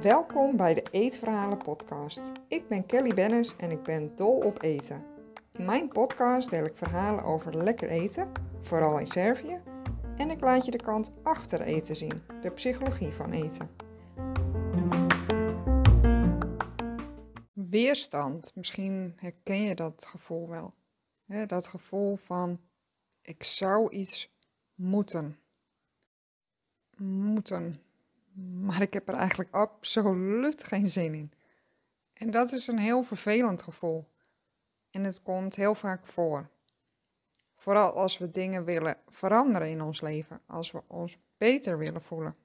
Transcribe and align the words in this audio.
Welkom 0.00 0.56
bij 0.56 0.74
de 0.74 0.82
Eetverhalen 0.90 1.58
podcast. 1.58 2.32
Ik 2.48 2.68
ben 2.68 2.86
Kelly 2.86 3.14
Bennis 3.14 3.56
en 3.56 3.70
ik 3.70 3.82
ben 3.82 4.16
dol 4.16 4.36
op 4.36 4.62
eten. 4.62 5.04
In 5.52 5.64
mijn 5.64 5.88
podcast 5.88 6.50
deel 6.50 6.64
ik 6.64 6.76
verhalen 6.76 7.24
over 7.24 7.56
lekker 7.56 7.88
eten, 7.88 8.32
vooral 8.60 8.98
in 8.98 9.06
Servië, 9.06 9.60
en 10.16 10.30
ik 10.30 10.40
laat 10.40 10.64
je 10.64 10.70
de 10.70 10.82
kant 10.82 11.12
achter 11.22 11.60
eten 11.60 11.96
zien, 11.96 12.22
de 12.40 12.50
psychologie 12.50 13.12
van 13.12 13.32
eten. 13.32 13.70
Weerstand, 17.52 18.52
misschien 18.54 19.12
herken 19.16 19.62
je 19.62 19.74
dat 19.74 20.06
gevoel 20.06 20.48
wel. 20.48 20.74
dat 21.46 21.66
gevoel 21.66 22.16
van 22.16 22.60
ik 23.22 23.42
zou 23.42 23.90
iets 23.90 24.31
moeten. 24.82 25.38
Moeten. 26.96 27.82
Maar 28.60 28.82
ik 28.82 28.92
heb 28.92 29.08
er 29.08 29.14
eigenlijk 29.14 29.54
absoluut 29.54 30.64
geen 30.64 30.90
zin 30.90 31.14
in. 31.14 31.32
En 32.12 32.30
dat 32.30 32.52
is 32.52 32.66
een 32.66 32.78
heel 32.78 33.02
vervelend 33.02 33.62
gevoel. 33.62 34.08
En 34.90 35.04
het 35.04 35.22
komt 35.22 35.54
heel 35.54 35.74
vaak 35.74 36.06
voor. 36.06 36.48
Vooral 37.54 37.92
als 37.92 38.18
we 38.18 38.30
dingen 38.30 38.64
willen 38.64 38.96
veranderen 39.08 39.70
in 39.70 39.82
ons 39.82 40.00
leven, 40.00 40.40
als 40.46 40.70
we 40.70 40.82
ons 40.86 41.18
beter 41.36 41.78
willen 41.78 42.02
voelen. 42.02 42.36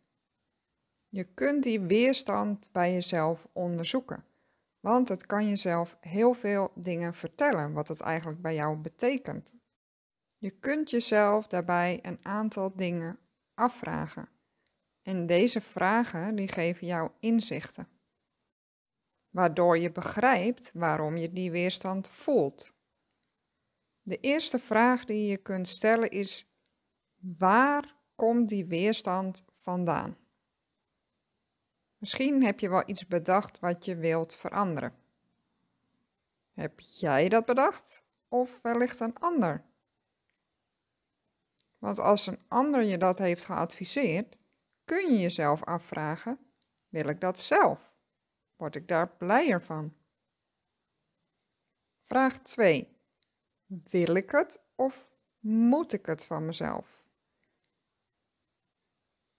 Je 1.09 1.23
kunt 1.23 1.63
die 1.63 1.79
weerstand 1.79 2.69
bij 2.71 2.93
jezelf 2.93 3.47
onderzoeken, 3.51 4.25
want 4.79 5.07
het 5.07 5.25
kan 5.25 5.47
jezelf 5.47 5.97
heel 5.99 6.33
veel 6.33 6.71
dingen 6.75 7.13
vertellen 7.13 7.73
wat 7.73 7.87
het 7.87 8.01
eigenlijk 8.01 8.41
bij 8.41 8.55
jou 8.55 8.77
betekent. 8.77 9.53
Je 10.37 10.51
kunt 10.51 10.89
jezelf 10.89 11.47
daarbij 11.47 11.99
een 12.01 12.19
aantal 12.21 12.75
dingen 12.75 13.19
afvragen. 13.53 14.29
En 15.01 15.27
deze 15.27 15.61
vragen 15.61 16.35
die 16.35 16.47
geven 16.47 16.87
jou 16.87 17.11
inzichten. 17.19 17.87
Waardoor 19.29 19.77
je 19.77 19.91
begrijpt 19.91 20.71
waarom 20.73 21.17
je 21.17 21.33
die 21.33 21.51
weerstand 21.51 22.07
voelt. 22.07 22.73
De 24.01 24.19
eerste 24.19 24.59
vraag 24.59 25.05
die 25.05 25.27
je 25.27 25.37
kunt 25.37 25.67
stellen 25.67 26.09
is: 26.09 26.47
waar 27.37 27.95
komt 28.15 28.49
die 28.49 28.65
weerstand 28.65 29.45
vandaan? 29.51 30.17
Misschien 31.97 32.43
heb 32.43 32.59
je 32.59 32.69
wel 32.69 32.83
iets 32.85 33.07
bedacht 33.07 33.59
wat 33.59 33.85
je 33.85 33.95
wilt 33.95 34.35
veranderen. 34.35 34.95
Heb 36.53 36.79
jij 36.79 37.29
dat 37.29 37.45
bedacht 37.45 38.03
of 38.27 38.61
wellicht 38.61 38.99
een 38.99 39.17
ander? 39.19 39.65
Want 41.77 41.99
als 41.99 42.27
een 42.27 42.39
ander 42.47 42.83
je 42.83 42.97
dat 42.97 43.17
heeft 43.17 43.45
geadviseerd, 43.45 44.37
kun 44.85 45.11
je 45.13 45.19
jezelf 45.19 45.63
afvragen: 45.63 46.39
wil 46.89 47.07
ik 47.07 47.21
dat 47.21 47.39
zelf? 47.39 47.95
Word 48.55 48.75
ik 48.75 48.87
daar 48.87 49.09
blijer 49.09 49.61
van? 49.61 49.93
Vraag 51.99 52.39
2. 52.39 52.95
Wil 53.65 54.15
ik 54.15 54.31
het 54.31 54.61
of 54.75 55.09
moet 55.39 55.93
ik 55.93 56.05
het 56.05 56.25
van 56.25 56.45
mezelf? 56.45 57.03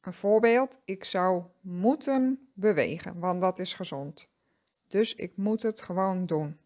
Een 0.01 0.15
voorbeeld, 0.15 0.79
ik 0.85 1.05
zou 1.05 1.45
moeten 1.61 2.51
bewegen, 2.55 3.19
want 3.19 3.41
dat 3.41 3.59
is 3.59 3.75
gezond. 3.75 4.29
Dus 4.87 5.15
ik 5.15 5.37
moet 5.37 5.63
het 5.63 5.81
gewoon 5.81 6.27
doen. 6.27 6.59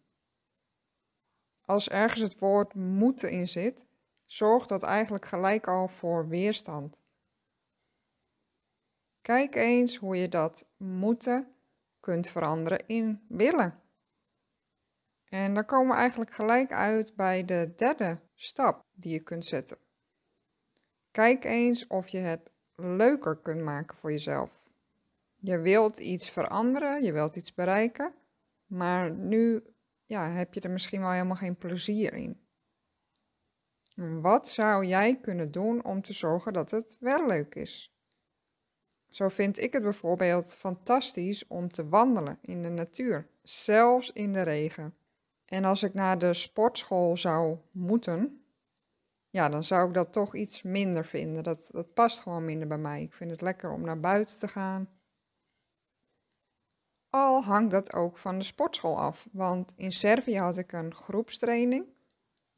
Als 1.61 1.89
ergens 1.89 2.21
het 2.21 2.39
woord 2.39 2.73
moeten 2.73 3.31
in 3.31 3.47
zit, 3.47 3.85
zorgt 4.33 4.69
dat 4.69 4.83
eigenlijk 4.83 5.25
gelijk 5.25 5.67
al 5.67 5.87
voor 5.87 6.27
weerstand. 6.27 7.01
Kijk 9.21 9.55
eens 9.55 9.97
hoe 9.97 10.17
je 10.17 10.29
dat 10.29 10.65
moeten 10.77 11.55
kunt 11.99 12.27
veranderen 12.27 12.87
in 12.87 13.25
willen. 13.27 13.81
En 15.23 15.53
dan 15.53 15.65
komen 15.65 15.87
we 15.87 15.99
eigenlijk 15.99 16.33
gelijk 16.33 16.71
uit 16.71 17.15
bij 17.15 17.45
de 17.45 17.73
derde 17.75 18.19
stap 18.35 18.85
die 18.91 19.11
je 19.11 19.19
kunt 19.19 19.45
zetten. 19.45 19.77
Kijk 21.11 21.43
eens 21.43 21.87
of 21.87 22.07
je 22.07 22.17
het 22.17 22.51
leuker 22.75 23.37
kunt 23.37 23.61
maken 23.61 23.97
voor 23.97 24.11
jezelf. 24.11 24.63
Je 25.35 25.59
wilt 25.59 25.97
iets 25.97 26.29
veranderen, 26.29 27.03
je 27.03 27.11
wilt 27.11 27.35
iets 27.35 27.53
bereiken, 27.53 28.13
maar 28.65 29.11
nu 29.11 29.63
ja, 30.05 30.29
heb 30.29 30.53
je 30.53 30.61
er 30.61 30.71
misschien 30.71 31.01
wel 31.01 31.11
helemaal 31.11 31.35
geen 31.35 31.57
plezier 31.57 32.13
in. 32.13 32.42
Wat 33.95 34.47
zou 34.47 34.85
jij 34.85 35.19
kunnen 35.19 35.51
doen 35.51 35.83
om 35.85 36.01
te 36.01 36.13
zorgen 36.13 36.53
dat 36.53 36.71
het 36.71 36.97
wel 36.99 37.27
leuk 37.27 37.55
is? 37.55 37.93
Zo 39.09 39.29
vind 39.29 39.59
ik 39.59 39.73
het 39.73 39.83
bijvoorbeeld 39.83 40.55
fantastisch 40.55 41.47
om 41.47 41.71
te 41.71 41.89
wandelen 41.89 42.37
in 42.41 42.61
de 42.61 42.69
natuur, 42.69 43.27
zelfs 43.41 44.11
in 44.11 44.33
de 44.33 44.41
regen. 44.41 44.95
En 45.45 45.65
als 45.65 45.83
ik 45.83 45.93
naar 45.93 46.17
de 46.17 46.33
sportschool 46.33 47.17
zou 47.17 47.57
moeten, 47.71 48.43
ja, 49.29 49.49
dan 49.49 49.63
zou 49.63 49.87
ik 49.87 49.93
dat 49.93 50.13
toch 50.13 50.35
iets 50.35 50.61
minder 50.61 51.05
vinden. 51.05 51.43
Dat, 51.43 51.69
dat 51.71 51.93
past 51.93 52.19
gewoon 52.19 52.45
minder 52.45 52.67
bij 52.67 52.77
mij. 52.77 53.01
Ik 53.01 53.13
vind 53.13 53.31
het 53.31 53.41
lekker 53.41 53.71
om 53.71 53.81
naar 53.81 53.99
buiten 53.99 54.39
te 54.39 54.47
gaan. 54.47 54.89
Al 57.09 57.43
hangt 57.43 57.71
dat 57.71 57.93
ook 57.93 58.17
van 58.17 58.37
de 58.37 58.43
sportschool 58.43 58.99
af. 58.99 59.27
Want 59.31 59.73
in 59.75 59.91
Servië 59.91 60.37
had 60.37 60.57
ik 60.57 60.71
een 60.71 60.93
groepstraining. 60.93 61.92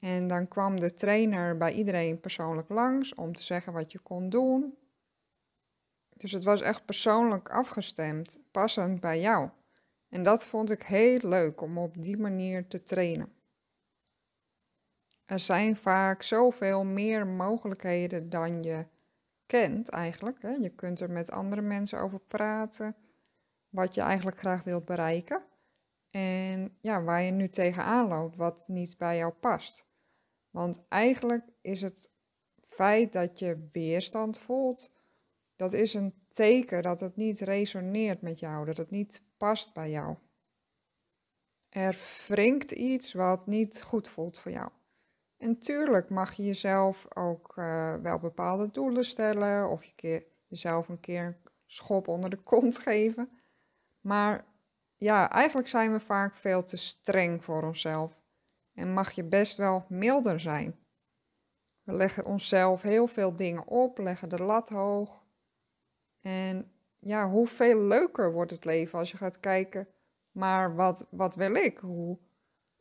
En 0.05 0.27
dan 0.27 0.47
kwam 0.47 0.79
de 0.79 0.93
trainer 0.93 1.57
bij 1.57 1.73
iedereen 1.73 2.19
persoonlijk 2.19 2.69
langs 2.69 3.13
om 3.15 3.33
te 3.33 3.41
zeggen 3.41 3.73
wat 3.73 3.91
je 3.91 3.99
kon 3.99 4.29
doen. 4.29 4.77
Dus 6.09 6.31
het 6.31 6.43
was 6.43 6.61
echt 6.61 6.85
persoonlijk 6.85 7.49
afgestemd, 7.49 8.39
passend 8.51 8.99
bij 8.99 9.19
jou. 9.19 9.49
En 10.09 10.23
dat 10.23 10.45
vond 10.45 10.71
ik 10.71 10.83
heel 10.83 11.19
leuk 11.21 11.61
om 11.61 11.77
op 11.77 12.01
die 12.01 12.17
manier 12.17 12.67
te 12.67 12.83
trainen. 12.83 13.33
Er 15.25 15.39
zijn 15.39 15.75
vaak 15.75 16.23
zoveel 16.23 16.83
meer 16.83 17.27
mogelijkheden 17.27 18.29
dan 18.29 18.63
je 18.63 18.85
kent 19.45 19.89
eigenlijk. 19.89 20.41
Hè? 20.41 20.51
Je 20.51 20.69
kunt 20.69 20.99
er 20.99 21.11
met 21.11 21.31
andere 21.31 21.61
mensen 21.61 21.99
over 21.99 22.19
praten, 22.19 22.95
wat 23.69 23.95
je 23.95 24.01
eigenlijk 24.01 24.39
graag 24.39 24.63
wilt 24.63 24.85
bereiken. 24.85 25.43
En 26.09 26.77
ja, 26.81 27.03
waar 27.03 27.21
je 27.21 27.31
nu 27.31 27.47
tegenaan 27.47 28.07
loopt, 28.07 28.35
wat 28.35 28.63
niet 28.67 28.97
bij 28.97 29.17
jou 29.17 29.33
past. 29.33 29.84
Want 30.55 30.85
eigenlijk 30.89 31.43
is 31.61 31.81
het 31.81 32.09
feit 32.59 33.13
dat 33.13 33.39
je 33.39 33.69
weerstand 33.71 34.39
voelt, 34.39 34.91
dat 35.55 35.73
is 35.73 35.93
een 35.93 36.13
teken 36.29 36.81
dat 36.81 36.99
het 36.99 37.15
niet 37.15 37.39
resoneert 37.39 38.21
met 38.21 38.39
jou, 38.39 38.65
dat 38.65 38.77
het 38.77 38.89
niet 38.89 39.23
past 39.37 39.73
bij 39.73 39.89
jou. 39.89 40.15
Er 41.69 41.97
wringt 42.27 42.71
iets 42.71 43.13
wat 43.13 43.47
niet 43.47 43.81
goed 43.81 44.09
voelt 44.09 44.37
voor 44.37 44.51
jou. 44.51 44.69
En 45.37 45.59
tuurlijk 45.59 46.09
mag 46.09 46.33
je 46.33 46.43
jezelf 46.43 47.15
ook 47.15 47.57
uh, 47.57 47.95
wel 47.95 48.19
bepaalde 48.19 48.71
doelen 48.71 49.05
stellen 49.05 49.69
of 49.69 49.83
je 49.83 49.93
keer, 49.95 50.25
jezelf 50.47 50.89
een 50.89 50.99
keer 50.99 51.25
een 51.25 51.37
schop 51.65 52.07
onder 52.07 52.29
de 52.29 52.41
kont 52.41 52.79
geven. 52.87 53.39
Maar 54.01 54.45
ja, 54.97 55.29
eigenlijk 55.29 55.67
zijn 55.67 55.91
we 55.91 55.99
vaak 55.99 56.35
veel 56.35 56.63
te 56.63 56.77
streng 56.77 57.43
voor 57.43 57.63
onszelf 57.63 58.23
en 58.75 58.93
mag 58.93 59.11
je 59.11 59.23
best 59.23 59.57
wel 59.57 59.85
milder 59.89 60.39
zijn. 60.39 60.75
We 61.83 61.93
leggen 61.93 62.25
onszelf 62.25 62.81
heel 62.81 63.07
veel 63.07 63.35
dingen 63.35 63.67
op, 63.67 63.97
leggen 63.97 64.29
de 64.29 64.41
lat 64.41 64.69
hoog. 64.69 65.23
En 66.21 66.71
ja, 66.99 67.29
hoeveel 67.29 67.81
leuker 67.81 68.31
wordt 68.31 68.51
het 68.51 68.65
leven 68.65 68.99
als 68.99 69.11
je 69.11 69.17
gaat 69.17 69.39
kijken, 69.39 69.87
maar 70.31 70.75
wat, 70.75 71.07
wat 71.09 71.35
wil 71.35 71.55
ik? 71.55 71.77
Hoe 71.77 72.17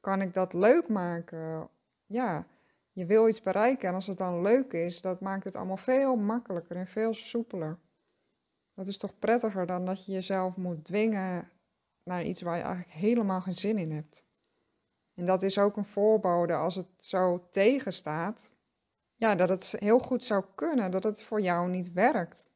kan 0.00 0.20
ik 0.20 0.34
dat 0.34 0.52
leuk 0.52 0.88
maken? 0.88 1.68
Ja, 2.06 2.46
je 2.92 3.06
wil 3.06 3.28
iets 3.28 3.42
bereiken 3.42 3.88
en 3.88 3.94
als 3.94 4.06
het 4.06 4.18
dan 4.18 4.42
leuk 4.42 4.72
is, 4.72 5.00
dat 5.00 5.20
maakt 5.20 5.44
het 5.44 5.56
allemaal 5.56 5.76
veel 5.76 6.16
makkelijker 6.16 6.76
en 6.76 6.86
veel 6.86 7.14
soepeler. 7.14 7.78
Dat 8.74 8.86
is 8.86 8.98
toch 8.98 9.18
prettiger 9.18 9.66
dan 9.66 9.84
dat 9.84 10.06
je 10.06 10.12
jezelf 10.12 10.56
moet 10.56 10.84
dwingen 10.84 11.50
naar 12.02 12.22
iets 12.22 12.42
waar 12.42 12.56
je 12.56 12.62
eigenlijk 12.62 12.94
helemaal 12.94 13.40
geen 13.40 13.54
zin 13.54 13.78
in 13.78 13.90
hebt. 13.90 14.24
En 15.14 15.26
dat 15.26 15.42
is 15.42 15.58
ook 15.58 15.76
een 15.76 15.84
voorbode 15.84 16.54
als 16.54 16.74
het 16.74 16.86
zo 16.96 17.48
tegenstaat. 17.50 18.52
Ja, 19.14 19.34
dat 19.34 19.48
het 19.48 19.74
heel 19.78 19.98
goed 19.98 20.24
zou 20.24 20.44
kunnen 20.54 20.90
dat 20.90 21.04
het 21.04 21.22
voor 21.22 21.40
jou 21.40 21.68
niet 21.68 21.92
werkt. 21.92 22.50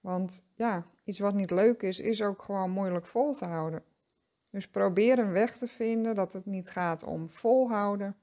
Want 0.00 0.44
ja, 0.54 0.86
iets 1.04 1.18
wat 1.18 1.34
niet 1.34 1.50
leuk 1.50 1.82
is, 1.82 2.00
is 2.00 2.22
ook 2.22 2.42
gewoon 2.42 2.70
moeilijk 2.70 3.06
vol 3.06 3.32
te 3.34 3.44
houden. 3.44 3.84
Dus 4.50 4.68
probeer 4.68 5.18
een 5.18 5.32
weg 5.32 5.56
te 5.56 5.66
vinden 5.66 6.14
dat 6.14 6.32
het 6.32 6.46
niet 6.46 6.70
gaat 6.70 7.04
om 7.04 7.30
volhouden, 7.30 8.16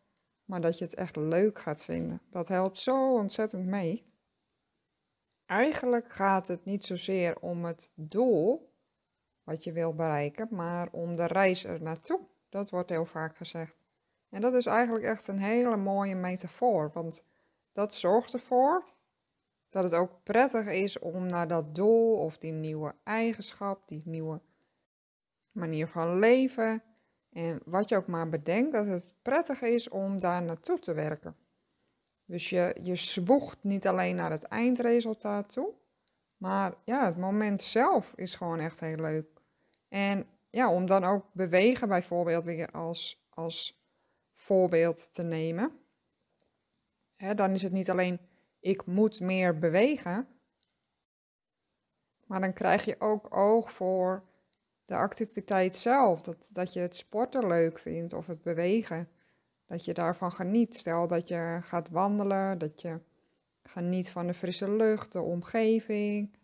maar 0.45 0.61
dat 0.61 0.77
je 0.77 0.83
het 0.83 0.93
echt 0.93 1.15
leuk 1.15 1.59
gaat 1.59 1.83
vinden. 1.83 2.21
Dat 2.29 2.47
helpt 2.47 2.79
zo 2.79 3.13
ontzettend 3.13 3.65
mee. 3.65 4.11
Eigenlijk 5.45 6.11
gaat 6.11 6.47
het 6.47 6.65
niet 6.65 6.85
zozeer 6.85 7.39
om 7.39 7.65
het 7.65 7.91
doel 7.95 8.71
wat 9.43 9.63
je 9.63 9.71
wil 9.71 9.93
bereiken, 9.93 10.47
maar 10.51 10.87
om 10.91 11.15
de 11.15 11.25
reis 11.25 11.63
er 11.63 11.81
naartoe. 11.81 12.19
Dat 12.53 12.69
wordt 12.69 12.89
heel 12.89 13.05
vaak 13.05 13.37
gezegd. 13.37 13.77
En 14.29 14.41
dat 14.41 14.53
is 14.53 14.65
eigenlijk 14.65 15.05
echt 15.05 15.27
een 15.27 15.39
hele 15.39 15.77
mooie 15.77 16.15
metafoor, 16.15 16.91
want 16.93 17.23
dat 17.71 17.93
zorgt 17.93 18.33
ervoor 18.33 18.83
dat 19.69 19.83
het 19.83 19.93
ook 19.93 20.23
prettig 20.23 20.67
is 20.67 20.99
om 20.99 21.25
naar 21.25 21.47
dat 21.47 21.75
doel 21.75 22.15
of 22.15 22.37
die 22.37 22.51
nieuwe 22.51 22.95
eigenschap, 23.03 23.87
die 23.87 24.01
nieuwe 24.05 24.41
manier 25.51 25.87
van 25.87 26.19
leven 26.19 26.83
en 27.29 27.59
wat 27.65 27.89
je 27.89 27.95
ook 27.95 28.07
maar 28.07 28.29
bedenkt, 28.29 28.73
dat 28.73 28.87
het 28.87 29.13
prettig 29.21 29.61
is 29.61 29.89
om 29.89 30.19
daar 30.19 30.43
naartoe 30.43 30.79
te 30.79 30.93
werken. 30.93 31.35
Dus 32.25 32.49
je, 32.49 32.77
je 32.81 32.95
zwoegt 32.95 33.57
niet 33.63 33.87
alleen 33.87 34.15
naar 34.15 34.31
het 34.31 34.43
eindresultaat 34.43 35.49
toe, 35.49 35.73
maar 36.37 36.73
ja, 36.85 37.05
het 37.05 37.17
moment 37.17 37.61
zelf 37.61 38.13
is 38.15 38.35
gewoon 38.35 38.59
echt 38.59 38.79
heel 38.79 38.95
leuk. 38.97 39.27
En 39.89 40.27
ja, 40.53 40.71
om 40.71 40.85
dan 40.85 41.03
ook 41.03 41.25
bewegen 41.31 41.87
bijvoorbeeld 41.87 42.45
weer 42.45 42.71
als, 42.71 43.25
als 43.29 43.83
voorbeeld 44.33 45.13
te 45.13 45.23
nemen. 45.23 45.71
Hè, 47.15 47.35
dan 47.35 47.51
is 47.51 47.61
het 47.61 47.71
niet 47.71 47.89
alleen 47.89 48.19
ik 48.59 48.85
moet 48.85 49.19
meer 49.19 49.57
bewegen, 49.59 50.27
maar 52.25 52.39
dan 52.39 52.53
krijg 52.53 52.85
je 52.85 52.95
ook 52.99 53.35
oog 53.35 53.73
voor 53.73 54.23
de 54.85 54.95
activiteit 54.95 55.75
zelf. 55.75 56.21
Dat, 56.21 56.49
dat 56.51 56.73
je 56.73 56.79
het 56.79 56.95
sporten 56.95 57.47
leuk 57.47 57.79
vindt 57.79 58.13
of 58.13 58.27
het 58.27 58.41
bewegen. 58.41 59.09
Dat 59.65 59.85
je 59.85 59.93
daarvan 59.93 60.31
geniet. 60.31 60.75
Stel 60.75 61.07
dat 61.07 61.27
je 61.27 61.57
gaat 61.61 61.89
wandelen, 61.89 62.57
dat 62.57 62.81
je 62.81 62.99
geniet 63.63 64.11
van 64.11 64.27
de 64.27 64.33
frisse 64.33 64.71
lucht, 64.71 65.11
de 65.11 65.21
omgeving, 65.21 66.37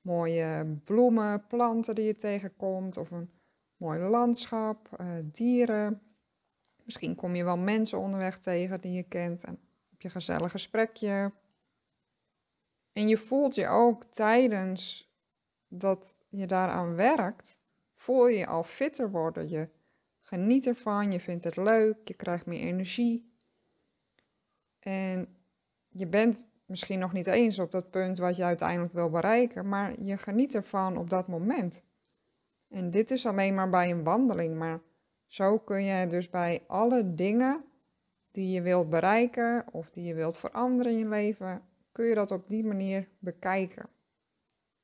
mooie 0.00 0.78
bloemen, 0.84 1.46
planten 1.46 1.94
die 1.94 2.04
je 2.04 2.16
tegenkomt 2.16 2.96
of 2.96 3.10
een 3.10 3.30
mooi 3.76 3.98
landschap, 3.98 4.96
uh, 5.00 5.16
dieren. 5.22 6.02
Misschien 6.84 7.14
kom 7.14 7.34
je 7.34 7.44
wel 7.44 7.58
mensen 7.58 7.98
onderweg 7.98 8.38
tegen 8.38 8.80
die 8.80 8.92
je 8.92 9.02
kent 9.02 9.44
en 9.44 9.58
heb 9.90 10.00
je 10.00 10.04
een 10.04 10.10
gezellig 10.10 10.50
gesprekje. 10.50 11.32
En 12.92 13.08
je 13.08 13.16
voelt 13.16 13.54
je 13.54 13.66
ook 13.66 14.04
tijdens 14.04 15.10
dat 15.68 16.14
je 16.28 16.46
daaraan 16.46 16.94
werkt, 16.94 17.60
voel 17.94 18.28
je 18.28 18.38
je 18.38 18.46
al 18.46 18.62
fitter 18.62 19.10
worden. 19.10 19.48
Je 19.48 19.68
geniet 20.20 20.66
ervan, 20.66 21.12
je 21.12 21.20
vindt 21.20 21.44
het 21.44 21.56
leuk, 21.56 22.08
je 22.08 22.14
krijgt 22.14 22.46
meer 22.46 22.60
energie. 22.60 23.34
En 24.78 25.36
je 25.88 26.06
bent 26.06 26.40
misschien 26.66 26.98
nog 26.98 27.12
niet 27.12 27.26
eens 27.26 27.58
op 27.58 27.70
dat 27.70 27.90
punt 27.90 28.18
wat 28.18 28.36
je 28.36 28.44
uiteindelijk 28.44 28.92
wil 28.92 29.10
bereiken, 29.10 29.68
maar 29.68 30.02
je 30.02 30.16
geniet 30.16 30.54
ervan 30.54 30.96
op 30.96 31.10
dat 31.10 31.28
moment. 31.28 31.82
En 32.68 32.90
dit 32.90 33.10
is 33.10 33.26
alleen 33.26 33.54
maar 33.54 33.68
bij 33.68 33.90
een 33.90 34.04
wandeling, 34.04 34.58
maar 34.58 34.80
zo 35.26 35.58
kun 35.58 35.84
je 35.84 36.06
dus 36.06 36.30
bij 36.30 36.64
alle 36.66 37.14
dingen 37.14 37.64
die 38.30 38.50
je 38.50 38.62
wilt 38.62 38.90
bereiken 38.90 39.64
of 39.72 39.90
die 39.90 40.04
je 40.04 40.14
wilt 40.14 40.38
veranderen 40.38 40.92
in 40.92 40.98
je 40.98 41.08
leven, 41.08 41.62
kun 41.92 42.04
je 42.04 42.14
dat 42.14 42.30
op 42.30 42.48
die 42.48 42.64
manier 42.64 43.08
bekijken. 43.18 43.88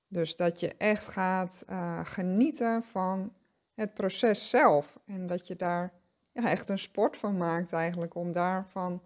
Dus 0.08 0.37
dat 0.37 0.61
je 0.61 0.75
echt 0.76 1.08
gaat 1.08 1.64
uh, 1.70 2.05
genieten 2.05 2.82
van 2.82 3.32
het 3.75 3.94
proces 3.94 4.49
zelf. 4.49 4.99
En 5.05 5.26
dat 5.26 5.46
je 5.46 5.56
daar 5.56 5.93
ja, 6.32 6.49
echt 6.49 6.69
een 6.69 6.78
sport 6.78 7.17
van 7.17 7.37
maakt 7.37 7.73
eigenlijk. 7.73 8.14
Om 8.14 8.32
daarvan 8.32 9.02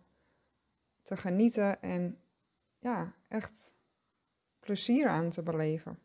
te 1.03 1.17
genieten 1.17 1.83
en 1.83 2.19
ja, 2.79 3.13
echt 3.29 3.75
plezier 4.61 5.09
aan 5.09 5.31
te 5.31 5.43
beleven. 5.43 5.99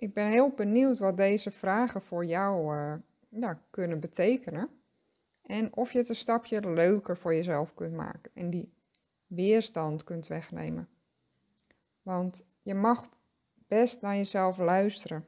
Ik 0.00 0.14
ben 0.14 0.26
heel 0.26 0.50
benieuwd 0.50 0.98
wat 0.98 1.16
deze 1.16 1.50
vragen 1.50 2.02
voor 2.02 2.24
jou 2.24 2.76
uh, 2.76 2.94
ja, 3.28 3.62
kunnen 3.70 4.00
betekenen. 4.00 4.68
En 5.42 5.76
of 5.76 5.92
je 5.92 5.98
het 5.98 6.08
een 6.08 6.16
stapje 6.16 6.70
leuker 6.70 7.16
voor 7.16 7.34
jezelf 7.34 7.74
kunt 7.74 7.94
maken. 7.94 8.30
En 8.34 8.50
die 8.50 8.72
weerstand 9.26 10.04
kunt 10.04 10.26
wegnemen. 10.26 10.88
Want 12.02 12.44
je 12.62 12.74
mag 12.74 13.08
best 13.54 14.00
naar 14.00 14.16
jezelf 14.16 14.58
luisteren. 14.58 15.26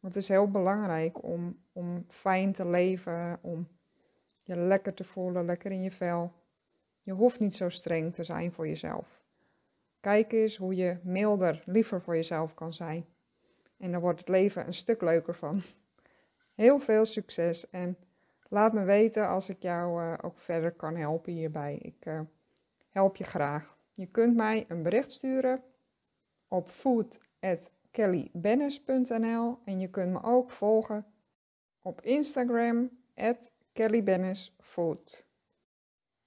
Want 0.00 0.14
het 0.14 0.22
is 0.22 0.28
heel 0.28 0.50
belangrijk 0.50 1.22
om, 1.22 1.62
om 1.72 2.04
fijn 2.08 2.52
te 2.52 2.66
leven, 2.66 3.38
om 3.40 3.68
je 4.42 4.56
lekker 4.56 4.94
te 4.94 5.04
voelen, 5.04 5.44
lekker 5.44 5.70
in 5.70 5.82
je 5.82 5.92
vel. 5.92 6.32
Je 7.00 7.12
hoeft 7.12 7.40
niet 7.40 7.54
zo 7.54 7.68
streng 7.68 8.14
te 8.14 8.24
zijn 8.24 8.52
voor 8.52 8.68
jezelf. 8.68 9.22
Kijk 10.00 10.32
eens 10.32 10.56
hoe 10.56 10.74
je 10.74 10.98
milder, 11.02 11.62
liever 11.66 12.00
voor 12.00 12.14
jezelf 12.14 12.54
kan 12.54 12.72
zijn. 12.72 13.06
En 13.82 13.92
dan 13.92 14.00
wordt 14.00 14.20
het 14.20 14.28
leven 14.28 14.66
een 14.66 14.74
stuk 14.74 15.02
leuker 15.02 15.34
van. 15.34 15.62
Heel 16.54 16.78
veel 16.78 17.04
succes 17.04 17.70
en 17.70 17.96
laat 18.48 18.72
me 18.72 18.84
weten 18.84 19.28
als 19.28 19.48
ik 19.48 19.62
jou 19.62 20.02
uh, 20.02 20.14
ook 20.22 20.38
verder 20.38 20.72
kan 20.72 20.96
helpen 20.96 21.32
hierbij. 21.32 21.78
Ik 21.82 22.06
uh, 22.06 22.20
help 22.88 23.16
je 23.16 23.24
graag. 23.24 23.76
Je 23.92 24.06
kunt 24.06 24.36
mij 24.36 24.64
een 24.68 24.82
bericht 24.82 25.12
sturen 25.12 25.62
op 26.48 26.68
food 26.68 27.20
kellybennis.nl 27.90 29.58
en 29.64 29.80
je 29.80 29.90
kunt 29.90 30.12
me 30.12 30.22
ook 30.22 30.50
volgen 30.50 31.06
op 31.82 32.00
Instagram 32.00 32.90
kellybennisfood. 33.72 35.26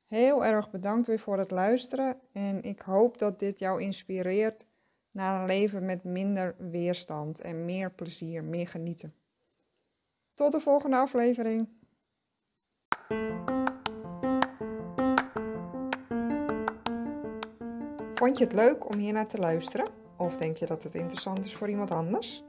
Heel 0.05 0.45
erg 0.45 0.71
bedankt 0.71 1.07
weer 1.07 1.19
voor 1.19 1.37
het 1.37 1.51
luisteren 1.51 2.19
en 2.31 2.63
ik 2.63 2.81
hoop 2.81 3.17
dat 3.17 3.39
dit 3.39 3.59
jou 3.59 3.81
inspireert 3.81 4.65
naar 5.15 5.39
een 5.39 5.45
leven 5.45 5.85
met 5.85 6.03
minder 6.03 6.55
weerstand 6.57 7.41
en 7.41 7.65
meer 7.65 7.91
plezier, 7.91 8.43
meer 8.43 8.67
genieten. 8.67 9.13
Tot 10.33 10.51
de 10.51 10.59
volgende 10.59 10.97
aflevering. 10.97 11.69
Vond 18.13 18.37
je 18.37 18.43
het 18.43 18.53
leuk 18.53 18.89
om 18.89 18.97
hier 18.97 19.13
naar 19.13 19.27
te 19.27 19.37
luisteren? 19.37 19.87
Of 20.17 20.37
denk 20.37 20.57
je 20.57 20.65
dat 20.65 20.83
het 20.83 20.95
interessant 20.95 21.45
is 21.45 21.55
voor 21.55 21.69
iemand 21.69 21.91
anders? 21.91 22.43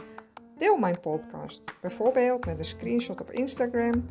Deel 0.57 0.77
mijn 0.77 1.01
podcast, 1.01 1.81
bijvoorbeeld 1.81 2.47
met 2.47 2.59
een 2.59 2.65
screenshot 2.65 3.21
op 3.21 3.31
Instagram 3.31 4.09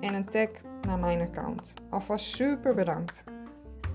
en 0.00 0.14
een 0.14 0.28
tag 0.28 0.48
naar 0.80 0.98
mijn 0.98 1.20
account. 1.20 1.74
Alvast 1.90 2.34
super 2.34 2.74
bedankt. 2.74 3.24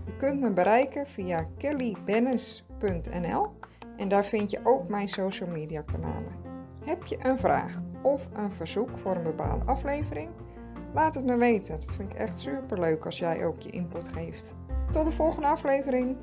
Je 0.06 0.18
kunt 0.18 0.40
me 0.40 0.52
bereiken 0.52 1.08
via 1.08 1.48
kellybennis.nl 1.58 3.60
en 3.98 4.10
daar 4.10 4.26
vind 4.26 4.52
je 4.52 4.60
ook 4.64 4.90
mijn 4.90 5.08
social 5.08 5.50
media 5.50 5.82
kanalen. 5.82 6.32
Heb 6.86 7.06
je 7.06 7.18
een 7.22 7.38
vraag 7.38 7.74
of 8.02 8.28
een 8.34 8.52
verzoek 8.52 8.90
voor 8.98 9.16
een 9.16 9.24
bepaalde 9.24 9.66
aflevering? 9.66 10.30
Laat 10.94 11.16
het 11.16 11.26
me 11.26 11.38
weten. 11.38 11.80
Dat 11.80 11.94
vind 11.96 12.14
ik 12.14 12.18
echt 12.18 12.40
super 12.40 12.80
leuk 12.80 13.06
als 13.06 13.20
jij 13.20 13.46
ook 13.46 13.62
je 13.62 13.70
input 13.70 14.08
geeft. 14.08 14.56
Tot 14.92 15.06
de 15.06 15.12
volgende 15.12 15.48
aflevering. 15.48 16.18